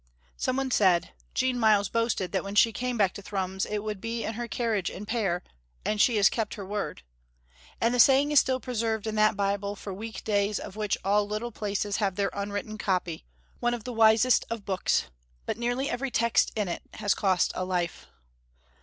Someone 0.35 0.71
said, 0.71 1.11
"Jean 1.35 1.59
Myles 1.59 1.87
boasted 1.87 2.31
that 2.31 2.43
when 2.43 2.55
she 2.55 2.71
came 2.73 2.97
back 2.97 3.13
to 3.13 3.21
Thrums 3.21 3.67
it 3.67 3.83
would 3.83 4.01
be 4.01 4.23
in 4.23 4.33
her 4.33 4.47
carriage 4.47 4.89
and 4.89 5.07
pair, 5.07 5.43
and 5.85 6.01
she 6.01 6.15
has 6.17 6.27
kept 6.27 6.55
her 6.55 6.65
word," 6.65 7.03
and 7.79 7.93
the 7.93 7.99
saying 7.99 8.31
is 8.31 8.39
still 8.39 8.59
preserved 8.59 9.05
in 9.05 9.13
that 9.13 9.37
Bible 9.37 9.75
for 9.75 9.93
week 9.93 10.23
days 10.23 10.57
of 10.57 10.75
which 10.75 10.97
all 11.05 11.27
little 11.27 11.51
places 11.51 11.97
have 11.97 12.15
their 12.15 12.31
unwritten 12.33 12.79
copy, 12.79 13.25
one 13.59 13.75
of 13.75 13.83
the 13.83 13.93
wisest 13.93 14.43
of 14.49 14.65
books, 14.65 15.03
but 15.45 15.59
nearly 15.59 15.87
every 15.87 16.09
text 16.09 16.51
in 16.55 16.67
it 16.67 16.81
has 16.95 17.13
cost 17.13 17.51
a 17.53 17.63
life. 17.63 18.07